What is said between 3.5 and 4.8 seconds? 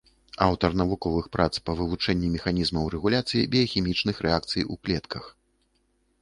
біяхімічных рэакцый